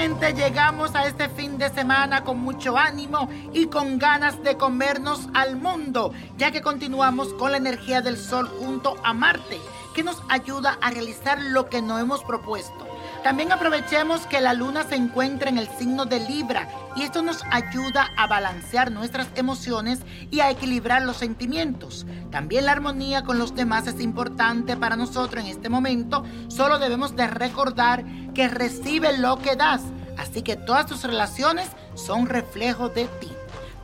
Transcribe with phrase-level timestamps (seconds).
[0.00, 5.28] gente, llegamos a este fin de semana con mucho ánimo y con ganas de comernos
[5.34, 9.58] al mundo, ya que continuamos con la energía del Sol junto a Marte,
[9.94, 12.89] que nos ayuda a realizar lo que nos hemos propuesto.
[13.22, 17.42] También aprovechemos que la luna se encuentra en el signo de Libra y esto nos
[17.50, 20.00] ayuda a balancear nuestras emociones
[20.30, 22.06] y a equilibrar los sentimientos.
[22.30, 26.24] También la armonía con los demás es importante para nosotros en este momento.
[26.48, 29.82] Solo debemos de recordar que recibe lo que das.
[30.16, 33.28] Así que todas tus relaciones son reflejo de ti.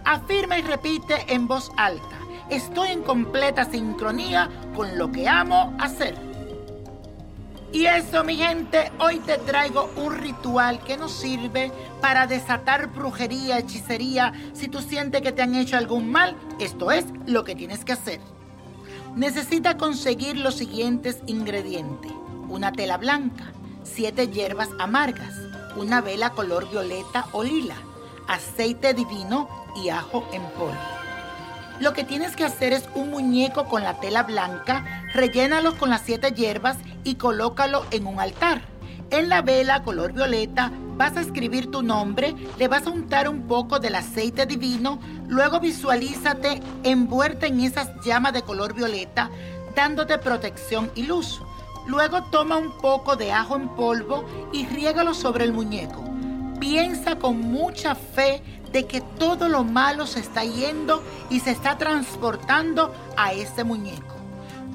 [0.05, 2.17] Afirma y repite en voz alta.
[2.49, 6.26] Estoy en completa sincronía con lo que amo hacer.
[7.77, 13.59] Y eso, mi gente, hoy te traigo un ritual que nos sirve para desatar brujería,
[13.59, 14.33] hechicería.
[14.55, 17.93] Si tú sientes que te han hecho algún mal, esto es lo que tienes que
[17.93, 18.19] hacer.
[19.15, 22.13] Necesitas conseguir los siguientes ingredientes.
[22.49, 25.35] Una tela blanca, siete hierbas amargas,
[25.77, 27.77] una vela color violeta o lila,
[28.27, 29.51] aceite divino
[29.85, 30.96] y ajo en polvo.
[31.79, 36.01] Lo que tienes que hacer es un muñeco con la tela blanca, rellénalo con las
[36.01, 38.63] siete hierbas y colócalo en un altar.
[39.11, 43.43] En la vela color violeta vas a escribir tu nombre, le vas a untar un
[43.43, 49.31] poco del aceite divino, luego visualízate envuelta en esas llamas de color violeta,
[49.75, 51.43] dándote protección y luz.
[51.87, 56.03] Luego toma un poco de ajo en polvo y riégalo sobre el muñeco.
[56.59, 58.43] Piensa con mucha fe
[58.77, 64.17] de que todo lo malo se está yendo y se está transportando a ese muñeco.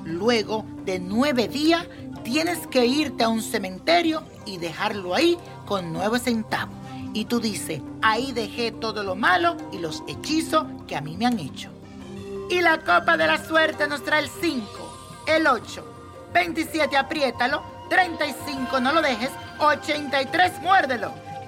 [0.04, 1.86] Luego de nueve días
[2.24, 6.74] tienes que irte a un cementerio y dejarlo ahí con nueve centavos.
[7.14, 11.28] Y tú dices, ahí dejé todo lo malo y los hechizos que a mí me
[11.28, 11.70] han hecho.
[12.50, 14.66] Y la copa de la suerte nos trae el 5,
[15.28, 15.86] el 8,
[16.34, 19.30] 27 apriétalo, 35 no lo dejes,
[19.60, 21.31] 83 muérdelo